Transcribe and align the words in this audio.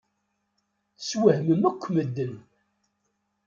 Teswehmem 0.97 1.63
akk 1.69 1.83
medden. 1.93 2.33